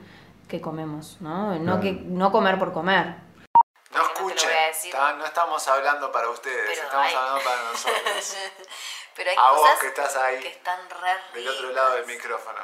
qué 0.50 0.60
comemos, 0.60 1.18
¿no? 1.22 1.56
No, 1.56 1.64
Claro. 1.64 1.82
que, 1.82 1.92
no 1.94 2.32
comer 2.32 2.60
por 2.60 2.74
comer. 2.74 3.16
No 3.94 4.02
escuchen, 4.04 4.50
no 5.18 5.26
estamos 5.26 5.66
hablando 5.70 6.12
para 6.12 6.30
ustedes, 6.30 6.58
Pero 6.68 6.82
estamos 6.84 7.06
hay- 7.08 7.16
hablando 7.16 7.40
para 7.44 7.62
nosotros. 7.72 8.38
Pero 9.16 9.30
hay 9.32 9.36
A 9.40 9.52
vos 9.52 9.62
cosas 9.62 9.80
que 9.80 9.88
estás 9.88 10.16
ahí, 10.18 10.46
están 10.46 10.80
re 10.90 11.40
del 11.40 11.48
otro 11.48 11.72
lado 11.72 11.96
del 11.96 12.06
micrófono, 12.06 12.60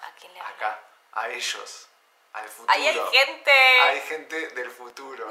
¿A, 0.00 0.14
quién 0.18 0.32
le 0.32 0.40
hablo? 0.40 0.54
acá, 0.54 0.80
a 1.12 1.28
ellos, 1.28 1.88
al 2.32 2.48
futuro. 2.48 2.72
Ahí 2.72 2.86
hay 2.86 2.94
gente. 2.94 3.50
Hay 3.84 4.00
gente 4.00 4.48
del 4.54 4.70
futuro. 4.70 5.26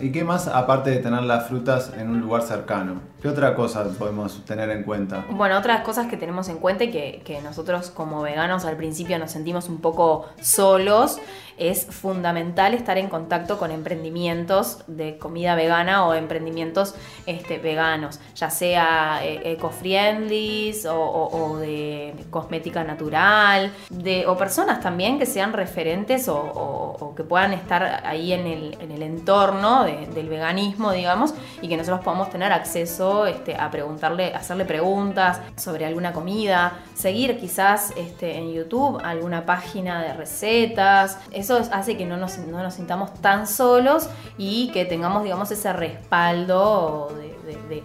¿Y 0.00 0.12
qué 0.12 0.22
más 0.22 0.46
aparte 0.46 0.90
de 0.90 0.98
tener 0.98 1.22
las 1.22 1.48
frutas 1.48 1.92
en 1.96 2.10
un 2.10 2.20
lugar 2.20 2.42
cercano? 2.42 3.00
¿Qué 3.20 3.28
otra 3.28 3.54
cosa 3.56 3.84
podemos 3.98 4.44
tener 4.44 4.70
en 4.70 4.84
cuenta? 4.84 5.26
Bueno, 5.30 5.58
otras 5.58 5.80
cosas 5.80 6.06
que 6.06 6.16
tenemos 6.16 6.48
en 6.48 6.58
cuenta 6.58 6.84
y 6.84 6.90
que, 6.90 7.22
que 7.24 7.40
nosotros 7.40 7.90
como 7.90 8.22
veganos 8.22 8.64
al 8.64 8.76
principio 8.76 9.18
nos 9.18 9.32
sentimos 9.32 9.68
un 9.68 9.80
poco 9.80 10.28
solos, 10.40 11.18
es 11.58 11.86
fundamental 11.86 12.74
estar 12.74 12.98
en 12.98 13.08
contacto 13.08 13.58
con 13.58 13.70
emprendimientos 13.70 14.78
de 14.86 15.18
comida 15.18 15.54
vegana 15.54 16.06
o 16.06 16.14
emprendimientos 16.14 16.94
este, 17.26 17.58
veganos, 17.58 18.20
ya 18.34 18.50
sea 18.50 19.20
eh, 19.22 19.52
eco-friendly 19.52 20.74
o, 20.90 21.56
de 21.58 22.14
cosmética 22.30 22.84
natural, 22.84 23.72
de, 23.90 24.26
o 24.26 24.36
personas 24.36 24.80
también 24.80 25.18
que 25.18 25.26
sean 25.26 25.52
referentes 25.52 26.28
o, 26.28 27.12
que 27.16 27.24
puedan 27.24 27.52
estar 27.52 28.02
ahí 28.06 28.32
en 28.32 28.46
el, 28.46 28.76
en 28.80 28.92
el 28.92 29.02
entorno 29.02 29.84
de- 29.84 30.06
del 30.06 30.28
veganismo, 30.28 30.92
digamos, 30.92 31.34
y 31.62 31.68
que 31.68 31.76
nosotros 31.76 32.00
podamos 32.04 32.30
tener 32.30 32.52
acceso 32.52 33.26
este, 33.26 33.56
a 33.56 33.70
preguntarle, 33.70 34.34
hacerle 34.34 34.64
preguntas 34.64 35.40
sobre 35.56 35.84
alguna 35.86 36.12
comida, 36.12 36.78
seguir 36.94 37.38
quizás 37.38 37.92
este, 37.96 38.36
en 38.36 38.52
YouTube 38.52 39.00
alguna 39.02 39.44
página 39.46 40.02
de 40.02 40.12
recetas. 40.12 41.18
Eso 41.48 41.56
es- 41.60 41.70
hace 41.72 41.96
que 41.96 42.04
no 42.04 42.18
nos, 42.18 42.36
no 42.40 42.62
nos 42.62 42.74
sintamos 42.74 43.14
tan 43.22 43.46
solos 43.46 44.10
y 44.36 44.70
que 44.70 44.84
tengamos, 44.84 45.22
digamos, 45.22 45.50
ese 45.50 45.72
respaldo 45.72 47.10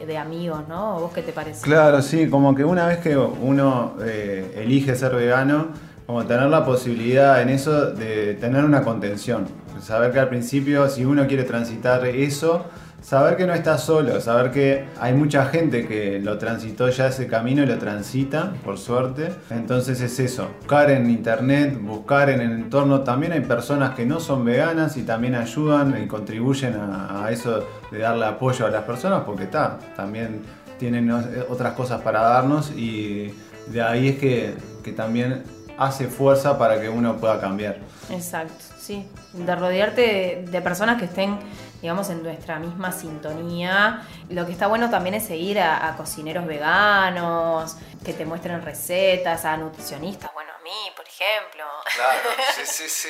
de 0.05 0.17
amigos, 0.17 0.67
¿no? 0.67 0.99
¿Vos 0.99 1.13
qué 1.13 1.21
te 1.21 1.31
parece? 1.31 1.61
Claro, 1.61 2.01
sí, 2.01 2.29
como 2.29 2.53
que 2.55 2.65
una 2.65 2.87
vez 2.87 2.97
que 2.97 3.15
uno 3.15 3.93
eh, 4.03 4.61
elige 4.61 4.93
ser 4.97 5.15
vegano, 5.15 5.67
como 6.05 6.25
tener 6.25 6.47
la 6.49 6.65
posibilidad 6.65 7.41
en 7.41 7.47
eso 7.47 7.91
de 7.91 8.33
tener 8.33 8.65
una 8.65 8.83
contención. 8.83 9.47
Saber 9.81 10.11
que 10.11 10.19
al 10.19 10.27
principio, 10.27 10.89
si 10.89 11.05
uno 11.05 11.25
quiere 11.25 11.45
transitar 11.45 12.05
eso, 12.05 12.65
saber 13.03 13.35
que 13.37 13.45
no 13.45 13.53
está 13.53 13.77
solo, 13.77 14.19
saber 14.21 14.51
que 14.51 14.85
hay 14.99 15.13
mucha 15.13 15.45
gente 15.45 15.85
que 15.87 16.19
lo 16.19 16.37
transitó 16.37 16.89
ya 16.89 17.07
ese 17.07 17.27
camino 17.27 17.61
y 17.61 17.65
lo 17.67 17.77
transita, 17.77 18.53
por 18.63 18.79
suerte. 18.79 19.29
Entonces 19.51 20.01
es 20.01 20.19
eso, 20.19 20.47
buscar 20.61 20.89
en 20.89 21.09
internet, 21.09 21.77
buscar 21.79 22.29
en 22.29 22.41
el 22.41 22.51
entorno. 22.51 23.01
También 23.01 23.33
hay 23.33 23.41
personas 23.41 23.93
que 23.93 24.05
no 24.05 24.19
son 24.19 24.45
veganas 24.45 24.97
y 24.97 25.03
también 25.03 25.35
ayudan 25.35 26.01
y 26.01 26.07
contribuyen 26.07 26.75
a, 26.75 27.25
a 27.25 27.31
eso 27.31 27.63
de 27.91 27.99
darle 27.99 28.25
apoyo 28.25 28.65
a 28.65 28.69
las 28.69 28.83
personas 28.83 29.23
porque 29.25 29.43
está, 29.43 29.77
también 29.95 30.41
tienen 30.79 31.11
eh, 31.11 31.43
otras 31.49 31.73
cosas 31.73 32.01
para 32.01 32.21
darnos 32.21 32.71
y 32.71 33.33
de 33.67 33.81
ahí 33.81 34.09
es 34.09 34.17
que, 34.17 34.53
que 34.83 34.91
también 34.91 35.43
hace 35.77 36.07
fuerza 36.07 36.57
para 36.57 36.79
que 36.79 36.89
uno 36.89 37.17
pueda 37.17 37.39
cambiar. 37.39 37.77
Exacto, 38.09 38.65
sí. 38.77 39.05
De 39.33 39.55
rodearte 39.55 40.01
de, 40.01 40.51
de 40.51 40.61
personas 40.61 40.99
que 40.99 41.05
estén, 41.05 41.37
digamos, 41.83 42.09
en 42.09 42.23
nuestra 42.23 42.59
misma 42.59 42.93
sintonía. 42.93 44.07
Lo 44.29 44.45
que 44.45 44.53
está 44.53 44.67
bueno 44.67 44.89
también 44.89 45.15
es 45.15 45.27
seguir 45.27 45.59
a, 45.59 45.85
a 45.85 45.97
cocineros 45.97 46.45
veganos, 46.45 47.75
que 48.05 48.13
te 48.13 48.25
muestren 48.25 48.61
recetas, 48.61 49.43
a 49.43 49.57
nutricionistas, 49.57 50.31
bueno, 50.33 50.51
a 50.57 50.63
mí, 50.63 50.93
por 50.95 51.05
ejemplo. 51.05 51.65
Claro, 51.93 52.29
sí, 52.55 52.61
sí, 52.63 52.87
sí. 52.87 53.09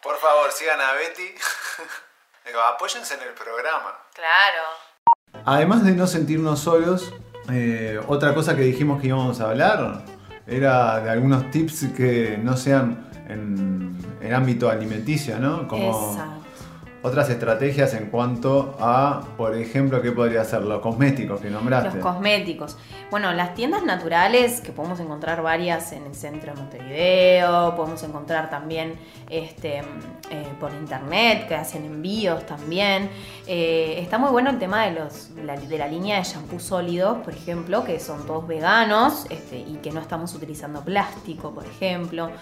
Por 0.00 0.16
favor, 0.18 0.52
sigan 0.52 0.80
a 0.80 0.92
Betty. 0.92 1.34
Digo, 2.46 2.60
apóyense 2.60 3.14
en 3.14 3.22
el 3.22 3.34
programa. 3.34 3.98
Claro. 4.14 5.42
Además 5.44 5.84
de 5.84 5.90
no 5.90 6.06
sentirnos 6.06 6.60
solos, 6.60 7.12
eh, 7.50 8.00
otra 8.06 8.34
cosa 8.34 8.54
que 8.54 8.62
dijimos 8.62 9.00
que 9.00 9.08
íbamos 9.08 9.40
a 9.40 9.50
hablar 9.50 10.04
era 10.46 11.00
de 11.00 11.10
algunos 11.10 11.50
tips 11.50 11.88
que 11.96 12.38
no 12.40 12.56
sean 12.56 13.10
en 13.28 13.98
el 14.22 14.32
ámbito 14.32 14.70
alimenticio, 14.70 15.40
¿no? 15.40 15.66
Como 15.66 16.12
Exacto. 16.12 16.45
Otras 17.06 17.30
estrategias 17.30 17.94
en 17.94 18.06
cuanto 18.06 18.74
a, 18.80 19.22
por 19.36 19.54
ejemplo, 19.54 20.02
qué 20.02 20.10
podría 20.10 20.44
ser 20.44 20.62
los 20.62 20.80
cosméticos 20.80 21.40
que 21.40 21.48
nombraste. 21.50 21.98
Los 21.98 22.04
cosméticos. 22.04 22.76
Bueno, 23.12 23.32
las 23.32 23.54
tiendas 23.54 23.84
naturales, 23.84 24.60
que 24.60 24.72
podemos 24.72 24.98
encontrar 24.98 25.40
varias 25.40 25.92
en 25.92 26.04
el 26.04 26.16
centro 26.16 26.52
de 26.52 26.60
Montevideo, 26.60 27.76
podemos 27.76 28.02
encontrar 28.02 28.50
también 28.50 28.94
este, 29.30 29.78
eh, 30.30 30.52
por 30.58 30.72
internet, 30.72 31.46
que 31.46 31.54
hacen 31.54 31.84
envíos 31.84 32.44
también. 32.44 33.08
Eh, 33.46 34.00
está 34.00 34.18
muy 34.18 34.30
bueno 34.30 34.50
el 34.50 34.58
tema 34.58 34.86
de, 34.86 35.00
los, 35.00 35.32
de 35.36 35.78
la 35.78 35.86
línea 35.86 36.18
de 36.18 36.24
shampoo 36.24 36.58
sólidos, 36.58 37.18
por 37.18 37.34
ejemplo, 37.34 37.84
que 37.84 38.00
son 38.00 38.26
todos 38.26 38.48
veganos 38.48 39.26
este, 39.30 39.58
y 39.58 39.78
que 39.80 39.92
no 39.92 40.00
estamos 40.00 40.34
utilizando 40.34 40.82
plástico, 40.82 41.52
por 41.52 41.64
ejemplo. 41.64 42.32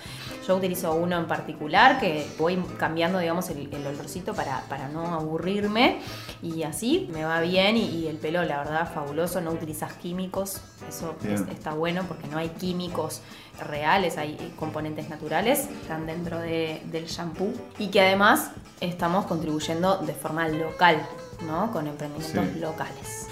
Yo 0.49 0.57
utilizo 0.57 0.95
uno 0.95 1.19
en 1.19 1.27
particular 1.27 2.01
que 2.01 2.27
voy 2.39 2.57
cambiando, 2.79 3.19
digamos, 3.19 3.51
el 3.51 3.87
olorcito 3.87 4.33
para, 4.33 4.54
para 4.69 4.89
no 4.89 5.07
aburrirme 5.15 6.01
y 6.43 6.63
así 6.63 7.09
me 7.13 7.25
va 7.25 7.41
bien 7.41 7.77
y, 7.77 7.83
y 7.87 8.07
el 8.09 8.17
pelo, 8.17 8.43
la 8.45 8.59
verdad, 8.59 8.91
fabuloso. 8.93 9.41
No 9.41 9.51
utilizas 9.51 9.93
químicos, 9.95 10.61
eso 10.89 11.15
es- 11.25 11.43
está 11.51 11.73
bueno 11.75 12.05
porque 12.09 12.27
no 12.29 12.39
hay 12.39 12.49
químicos 12.51 13.21
reales, 13.69 14.19
hay 14.19 14.55
componentes 14.59 15.09
naturales 15.09 15.61
que 15.69 15.75
están 15.75 16.07
dentro 16.07 16.39
de- 16.39 16.83
del 16.87 17.07
shampoo 17.07 17.53
y 17.79 17.89
que 17.89 18.01
además 18.01 18.51
estamos 18.81 19.27
contribuyendo 19.27 19.99
de 19.99 20.13
forma 20.15 20.49
local, 20.49 21.07
¿no? 21.47 21.71
Con 21.73 21.87
emprendimientos 21.87 22.45
Sí. 22.53 22.59
locales. 22.61 23.29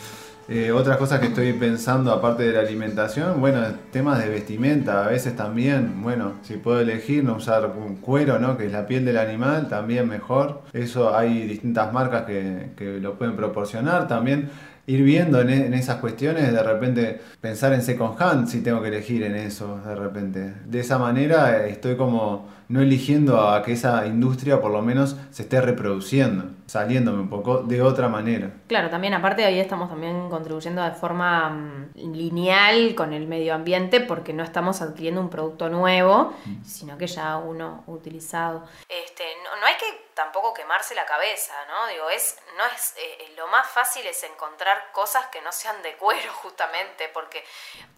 Eh, 0.49 0.73
otras 0.73 0.97
cosas 0.97 1.21
que 1.21 1.27
estoy 1.27 1.53
pensando 1.53 2.13
aparte 2.13 2.43
de 2.43 2.53
la 2.53 2.61
alimentación, 2.61 3.41
bueno, 3.41 3.61
temas 3.91 4.19
de 4.19 4.29
vestimenta, 4.29 5.05
a 5.05 5.09
veces 5.09 5.37
también, 5.37 6.03
bueno, 6.03 6.35
si 6.43 6.57
puedo 6.57 6.81
elegir 6.81 7.25
no 7.25 7.37
usar 7.37 7.73
un 7.77 7.97
cuero, 7.97 8.39
¿no? 8.39 8.57
Que 8.57 8.67
es 8.67 8.73
la 8.73 8.87
piel 8.87 9.05
del 9.05 9.19
animal, 9.19 9.69
también 9.69 10.09
mejor. 10.09 10.63
Eso 10.73 11.17
hay 11.17 11.47
distintas 11.47 11.93
marcas 11.93 12.23
que, 12.23 12.71
que 12.77 12.99
lo 13.01 13.15
pueden 13.15 13.37
proporcionar 13.37 14.09
también 14.09 14.51
ir 14.87 15.03
viendo 15.03 15.41
en, 15.41 15.51
en, 15.51 15.75
esas 15.75 15.97
cuestiones, 15.97 16.53
de 16.53 16.63
repente 16.63 17.21
pensar 17.41 17.73
en 17.73 17.83
second 17.83 18.21
hand 18.21 18.49
si 18.49 18.63
tengo 18.63 18.83
que 18.83 18.89
elegir 18.89 19.23
en 19.23 19.37
eso, 19.37 19.81
de 19.87 19.95
repente. 19.95 20.55
De 20.67 20.81
esa 20.81 20.99
manera 20.99 21.67
estoy 21.67 21.97
como 21.97 22.49
no 22.69 22.81
eligiendo 22.81 23.49
a 23.49 23.63
que 23.63 23.73
esa 23.73 24.07
industria 24.07 24.61
por 24.61 24.73
lo 24.73 24.83
menos 24.83 25.17
se 25.31 25.43
esté 25.43 25.61
reproduciendo, 25.61 26.47
saliéndome 26.73 27.21
un 27.21 27.29
poco 27.29 27.59
de 27.59 27.83
otra 27.83 28.09
manera. 28.09 28.51
Claro, 28.67 28.89
también 28.89 29.13
aparte 29.13 29.43
de 29.43 29.49
ahí 29.49 29.61
estamos 29.61 29.91
también 29.91 30.31
contribuyendo 30.31 30.83
de 30.83 30.93
forma 30.93 31.51
mm, 31.51 31.91
lineal 32.15 32.95
con 32.95 33.13
el 33.13 33.27
medio 33.27 33.53
ambiente 33.53 34.01
porque 34.01 34.33
no 34.33 34.43
estamos 34.43 34.81
adquiriendo 34.81 35.21
un 35.21 35.29
producto 35.29 35.69
nuevo, 35.69 36.33
mm. 36.47 36.65
sino 36.65 36.97
que 36.97 37.07
ya 37.07 37.37
uno 37.37 37.85
utilizado. 37.87 38.65
Este, 38.89 39.23
no, 39.45 39.61
no 39.61 39.67
hay 39.67 39.75
que 39.75 40.02
tampoco 40.23 40.55
quemarse 40.55 40.95
la 40.95 41.05
cabeza, 41.05 41.53
¿no? 41.69 41.93
Digo, 41.93 42.09
es, 42.09 42.39
no 42.57 42.65
es, 42.67 42.95
eh, 42.97 43.35
lo 43.37 43.49
más 43.49 43.67
fácil 43.67 44.07
es 44.07 44.23
encontrar 44.23 44.93
cosas 44.93 45.27
que 45.27 45.43
no 45.43 45.51
sean 45.51 45.83
de 45.83 45.97
cuero, 45.97 46.33
justamente, 46.43 47.11
porque 47.13 47.43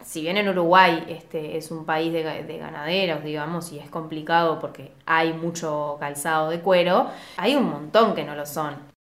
si 0.02 0.22
bien 0.22 0.38
en 0.38 0.48
Uruguay 0.48 1.04
este, 1.08 1.56
es 1.56 1.70
un 1.70 1.84
país 1.84 2.12
de, 2.12 2.22
de 2.22 2.58
ganaderos, 2.58 3.22
digamos, 3.22 3.72
y 3.72 3.78
es 3.78 3.90
complicado 3.90 4.58
porque 4.58 4.92
hay 5.04 5.32
mucho 5.32 5.98
calzado 6.00 6.48
de 6.48 6.60
cuero, 6.60 7.10
hay 7.36 7.56
un 7.56 7.64
montón 7.64 8.14
que 8.14 8.24
no 8.24 8.34
lo 8.34 8.46
son. 8.46 8.93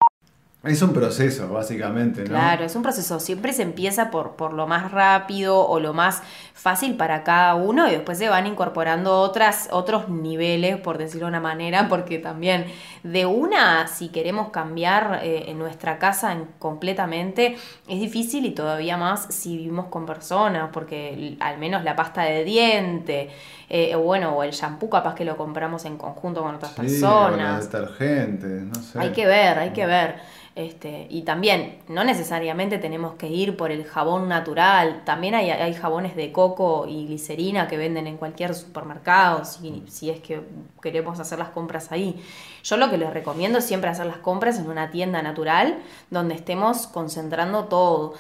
Es 0.64 0.80
un 0.80 0.92
proceso, 0.92 1.48
básicamente, 1.48 2.22
¿no? 2.22 2.28
Claro, 2.28 2.64
es 2.64 2.76
un 2.76 2.82
proceso. 2.82 3.18
Siempre 3.18 3.52
se 3.52 3.62
empieza 3.62 4.12
por, 4.12 4.36
por 4.36 4.52
lo 4.52 4.68
más 4.68 4.92
rápido 4.92 5.58
o 5.66 5.80
lo 5.80 5.92
más 5.92 6.22
fácil 6.54 6.96
para 6.96 7.24
cada 7.24 7.56
uno 7.56 7.88
y 7.88 7.90
después 7.90 8.16
se 8.18 8.28
van 8.28 8.46
incorporando 8.46 9.18
otras, 9.18 9.68
otros 9.72 10.08
niveles, 10.08 10.76
por 10.76 10.98
decirlo 10.98 11.26
de 11.26 11.30
una 11.30 11.40
manera, 11.40 11.88
porque 11.90 12.20
también 12.20 12.66
de 13.02 13.26
una, 13.26 13.88
si 13.88 14.10
queremos 14.10 14.50
cambiar 14.50 15.20
eh, 15.24 15.50
en 15.50 15.58
nuestra 15.58 15.98
casa 15.98 16.36
completamente, 16.60 17.56
es 17.88 17.98
difícil 17.98 18.46
y 18.46 18.52
todavía 18.52 18.96
más 18.96 19.34
si 19.34 19.56
vivimos 19.56 19.86
con 19.86 20.06
personas, 20.06 20.70
porque 20.72 21.36
al 21.40 21.58
menos 21.58 21.82
la 21.82 21.96
pasta 21.96 22.22
de 22.22 22.44
diente, 22.44 23.30
eh, 23.68 23.96
bueno, 23.96 24.36
o 24.36 24.44
el 24.44 24.52
shampoo 24.52 24.88
capaz 24.88 25.16
que 25.16 25.24
lo 25.24 25.36
compramos 25.36 25.84
en 25.86 25.96
conjunto 25.96 26.40
con 26.42 26.54
otras 26.54 26.70
sí, 26.70 26.76
personas. 26.76 27.68
detergentes, 27.68 28.62
no 28.62 28.74
sé. 28.74 29.00
Hay 29.00 29.10
que 29.10 29.26
ver, 29.26 29.58
hay 29.58 29.70
que 29.70 29.86
ver. 29.86 30.41
Este, 30.54 31.06
y 31.08 31.22
también, 31.22 31.78
no 31.88 32.04
necesariamente 32.04 32.76
tenemos 32.76 33.14
que 33.14 33.26
ir 33.26 33.56
por 33.56 33.70
el 33.70 33.84
jabón 33.84 34.28
natural, 34.28 35.02
también 35.06 35.34
hay, 35.34 35.50
hay 35.50 35.72
jabones 35.72 36.14
de 36.14 36.30
coco 36.30 36.84
y 36.86 37.06
glicerina 37.06 37.68
que 37.68 37.78
venden 37.78 38.06
en 38.06 38.18
cualquier 38.18 38.54
supermercado, 38.54 39.46
si, 39.46 39.82
si, 39.88 40.10
es 40.10 40.20
que 40.20 40.42
queremos 40.82 41.18
hacer 41.20 41.38
las 41.38 41.48
compras 41.48 41.90
ahí. 41.90 42.22
Yo 42.64 42.76
lo 42.76 42.90
que 42.90 42.98
les 42.98 43.10
recomiendo 43.14 43.60
es 43.60 43.64
siempre 43.64 43.88
hacer 43.88 44.04
las 44.04 44.18
compras 44.18 44.58
en 44.58 44.68
una 44.68 44.90
tienda 44.90 45.22
natural 45.22 45.78
donde 46.10 46.34
estemos 46.34 46.86
concentrando 46.86 47.64
todo. 47.64 48.12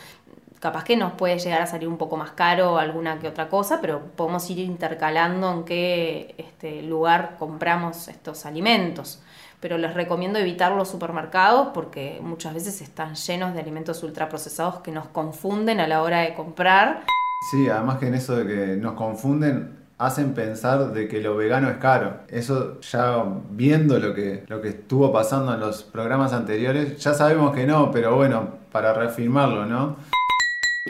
Capaz 0.58 0.84
que 0.84 0.96
nos 0.96 1.12
puede 1.12 1.38
llegar 1.38 1.60
a 1.60 1.66
salir 1.66 1.88
un 1.88 1.98
poco 1.98 2.16
más 2.16 2.30
caro 2.30 2.78
alguna 2.78 3.18
que 3.18 3.28
otra 3.28 3.50
cosa, 3.50 3.80
pero 3.82 4.00
podemos 4.16 4.48
ir 4.48 4.60
intercalando 4.60 5.52
en 5.52 5.64
qué 5.64 6.34
este, 6.38 6.80
lugar 6.80 7.36
compramos 7.38 8.08
estos 8.08 8.46
alimentos 8.46 9.20
pero 9.62 9.78
les 9.78 9.94
recomiendo 9.94 10.40
evitar 10.40 10.72
los 10.72 10.88
supermercados 10.88 11.68
porque 11.72 12.18
muchas 12.20 12.52
veces 12.52 12.82
están 12.82 13.14
llenos 13.14 13.54
de 13.54 13.60
alimentos 13.60 14.02
ultraprocesados 14.02 14.80
que 14.80 14.90
nos 14.90 15.06
confunden 15.06 15.78
a 15.78 15.86
la 15.86 16.02
hora 16.02 16.22
de 16.22 16.34
comprar. 16.34 17.04
Sí, 17.52 17.68
además 17.68 17.98
que 17.98 18.08
en 18.08 18.14
eso 18.14 18.36
de 18.36 18.46
que 18.46 18.76
nos 18.76 18.94
confunden 18.94 19.78
hacen 19.98 20.34
pensar 20.34 20.92
de 20.92 21.06
que 21.06 21.20
lo 21.20 21.36
vegano 21.36 21.70
es 21.70 21.76
caro. 21.76 22.22
Eso 22.26 22.80
ya 22.80 23.24
viendo 23.50 24.00
lo 24.00 24.12
que, 24.14 24.42
lo 24.48 24.60
que 24.60 24.70
estuvo 24.70 25.12
pasando 25.12 25.54
en 25.54 25.60
los 25.60 25.84
programas 25.84 26.32
anteriores, 26.32 26.98
ya 26.98 27.14
sabemos 27.14 27.54
que 27.54 27.64
no, 27.64 27.92
pero 27.92 28.16
bueno, 28.16 28.48
para 28.72 28.92
reafirmarlo, 28.92 29.64
¿no? 29.64 29.94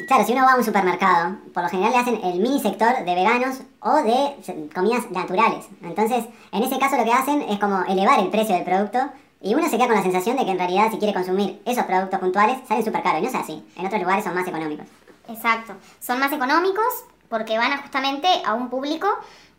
Claro, 0.07 0.25
si 0.25 0.33
uno 0.33 0.47
va 0.47 0.53
a 0.53 0.57
un 0.57 0.65
supermercado, 0.65 1.37
por 1.53 1.63
lo 1.63 1.69
general 1.69 1.93
le 1.93 1.99
hacen 1.99 2.19
el 2.25 2.41
mini 2.41 2.59
sector 2.59 3.05
de 3.05 3.15
veganos 3.15 3.61
o 3.81 3.97
de 3.97 4.71
comidas 4.75 5.11
naturales. 5.11 5.67
Entonces, 5.83 6.25
en 6.51 6.63
ese 6.63 6.79
caso 6.79 6.97
lo 6.97 7.05
que 7.05 7.13
hacen 7.13 7.43
es 7.43 7.59
como 7.59 7.85
elevar 7.85 8.19
el 8.21 8.31
precio 8.31 8.55
del 8.55 8.65
producto 8.65 8.99
y 9.43 9.55
uno 9.55 9.69
se 9.69 9.77
queda 9.77 9.89
con 9.89 9.97
la 9.97 10.03
sensación 10.03 10.39
de 10.39 10.47
que 10.47 10.53
en 10.53 10.59
realidad 10.59 10.91
si 10.91 10.97
quiere 10.97 11.13
consumir 11.13 11.61
esos 11.67 11.85
productos 11.85 12.21
puntuales 12.21 12.57
salen 12.67 12.83
súper 12.83 13.03
caros. 13.03 13.21
Y 13.21 13.25
no 13.25 13.29
es 13.29 13.35
así. 13.35 13.63
En 13.77 13.85
otros 13.85 14.01
lugares 14.01 14.25
son 14.25 14.35
más 14.35 14.49
económicos. 14.49 14.87
Exacto. 15.29 15.75
Son 16.01 16.19
más 16.19 16.33
económicos 16.33 17.05
porque 17.29 17.59
van 17.59 17.79
justamente 17.83 18.29
a 18.47 18.55
un 18.55 18.71
público 18.71 19.09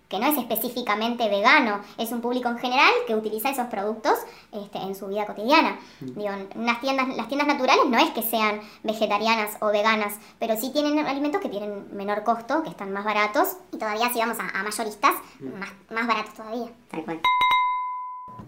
que 0.10 0.20
no 0.20 0.28
es 0.28 0.38
específicamente 0.38 1.30
vegano, 1.30 1.82
es 1.98 2.12
un 2.12 2.22
público 2.22 2.50
en 2.50 2.58
general 2.58 2.92
que 3.08 3.16
utiliza 3.16 3.50
esos 3.50 3.68
productos 3.68 4.14
este, 4.52 4.78
en 4.78 4.96
su 4.96 5.08
vida 5.08 5.26
cotidiana. 5.26 5.80
Mm. 6.02 6.20
Digo, 6.20 6.32
las 6.56 6.82
tiendas, 6.82 7.08
las 7.16 7.28
tiendas 7.28 7.48
naturales 7.48 7.86
no 7.88 7.98
es 7.98 8.12
que 8.12 8.22
sean 8.22 8.62
vegetarianas 8.84 9.58
o 9.62 9.68
veganas, 9.68 10.16
pero 10.40 10.56
sí 10.56 10.72
tienen 10.72 11.06
alimentos 11.06 11.42
que 11.42 11.50
tienen 11.50 11.88
menor 11.96 12.24
costo, 12.24 12.64
que 12.64 12.70
están 12.70 12.92
más 12.92 13.06
baratos, 13.06 13.58
y 13.72 13.78
todavía 13.78 14.10
si 14.10 14.20
vamos 14.20 14.38
a, 14.40 14.64
mayoristas, 14.64 15.14
mm. 15.40 15.60
más, 15.60 15.70
más 15.90 16.08
baratos 16.08 16.34
todavía. 16.34 16.72
Tal 16.90 17.04
cual 17.06 17.22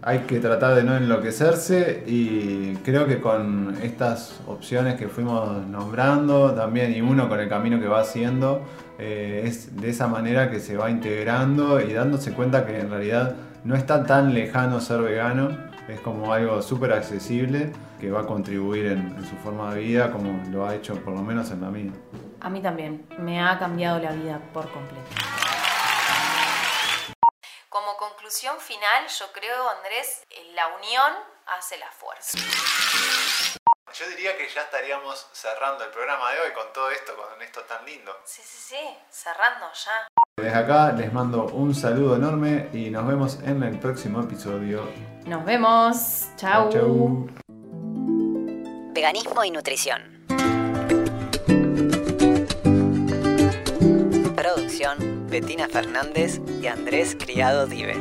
hay 0.01 0.19
que 0.19 0.39
tratar 0.39 0.75
de 0.75 0.83
no 0.83 0.95
enloquecerse 0.95 2.03
y 2.05 2.75
creo 2.83 3.07
que 3.07 3.19
con 3.19 3.75
estas 3.81 4.39
opciones 4.47 4.95
que 4.95 5.07
fuimos 5.07 5.65
nombrando 5.67 6.53
también 6.53 6.93
y 6.93 7.01
uno 7.01 7.27
con 7.27 7.39
el 7.39 7.49
camino 7.49 7.79
que 7.79 7.87
va 7.87 8.01
haciendo, 8.01 8.61
eh, 8.99 9.43
es 9.45 9.75
de 9.75 9.89
esa 9.89 10.07
manera 10.07 10.49
que 10.49 10.59
se 10.59 10.77
va 10.77 10.89
integrando 10.89 11.81
y 11.81 11.93
dándose 11.93 12.33
cuenta 12.33 12.65
que 12.65 12.79
en 12.79 12.89
realidad 12.89 13.35
no 13.63 13.75
está 13.75 14.05
tan 14.05 14.33
lejano 14.33 14.79
ser 14.79 15.01
vegano, 15.01 15.49
es 15.87 15.99
como 15.99 16.33
algo 16.33 16.61
súper 16.61 16.93
accesible 16.93 17.71
que 17.99 18.11
va 18.11 18.21
a 18.21 18.25
contribuir 18.25 18.87
en, 18.87 19.15
en 19.17 19.25
su 19.25 19.35
forma 19.37 19.73
de 19.73 19.81
vida 19.81 20.11
como 20.11 20.39
lo 20.51 20.67
ha 20.67 20.75
hecho 20.75 20.95
por 20.95 21.13
lo 21.13 21.21
menos 21.21 21.51
en 21.51 21.61
la 21.61 21.69
mía. 21.69 21.91
A 22.41 22.49
mí 22.49 22.61
también, 22.61 23.05
me 23.19 23.41
ha 23.41 23.57
cambiado 23.57 23.99
la 23.99 24.11
vida 24.11 24.39
por 24.53 24.69
completo. 24.69 25.54
Conclusión 28.25 28.59
final, 28.59 29.05
yo 29.19 29.25
creo, 29.33 29.69
Andrés, 29.69 30.23
la 30.55 30.69
unión 30.69 31.13
hace 31.45 31.77
la 31.77 31.91
fuerza. 31.91 32.39
Yo 33.93 34.09
diría 34.09 34.35
que 34.35 34.49
ya 34.49 34.61
estaríamos 34.61 35.27
cerrando 35.31 35.83
el 35.83 35.91
programa 35.91 36.31
de 36.31 36.39
hoy 36.39 36.51
con 36.53 36.73
todo 36.73 36.89
esto, 36.89 37.15
con 37.15 37.39
esto 37.43 37.61
tan 37.65 37.85
lindo. 37.85 38.11
Sí, 38.25 38.41
sí, 38.43 38.57
sí, 38.57 38.97
cerrando 39.11 39.67
ya. 39.71 40.07
Desde 40.37 40.57
acá 40.57 40.91
les 40.93 41.13
mando 41.13 41.43
un 41.43 41.75
saludo 41.75 42.15
enorme 42.15 42.67
y 42.73 42.89
nos 42.89 43.05
vemos 43.05 43.35
en 43.43 43.61
el 43.61 43.77
próximo 43.77 44.21
episodio. 44.21 44.91
Nos 45.27 45.45
vemos. 45.45 46.25
Chau. 46.35 46.71
Chau. 46.71 47.29
Veganismo 48.91 49.43
y 49.43 49.51
nutrición. 49.51 50.25
Producción, 54.35 55.14
Betina 55.35 55.67
Fernández 55.67 56.39
y 56.61 56.67
Andrés 56.67 57.17
Criado 57.19 57.67
Dive. 57.67 57.93